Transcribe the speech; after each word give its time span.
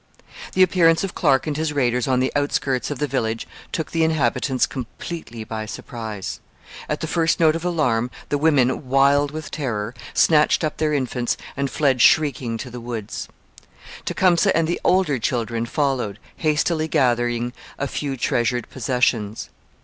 The 0.53 0.63
appearance 0.63 1.03
of 1.03 1.13
Clark 1.13 1.45
and 1.45 1.55
his 1.55 1.73
raiders 1.73 2.07
on 2.07 2.19
the 2.21 2.31
outskirts 2.35 2.89
of 2.89 2.97
the 2.97 3.05
village 3.05 3.47
took 3.71 3.91
the 3.91 4.03
inhabitants 4.03 4.65
completely 4.65 5.43
by 5.43 5.67
surprise. 5.67 6.39
At 6.89 7.01
the 7.01 7.07
first 7.07 7.39
note 7.39 7.55
of 7.55 7.63
alarm, 7.63 8.09
the 8.29 8.39
women, 8.39 8.89
wild 8.89 9.29
with 9.29 9.51
terror, 9.51 9.93
snatched 10.15 10.63
up 10.63 10.77
their 10.77 10.91
infants 10.91 11.37
and 11.55 11.69
fled 11.69 12.01
shrieking 12.01 12.57
to 12.57 12.71
the 12.71 12.81
woods. 12.81 13.27
Tecumseh 14.03 14.57
and 14.57 14.67
the 14.67 14.81
older 14.83 15.19
children 15.19 15.67
followed, 15.67 16.17
hastily 16.37 16.87
gathering 16.87 17.53
a 17.77 17.85
few 17.87 18.17
treasured 18.17 18.67
possessions. 18.71 19.51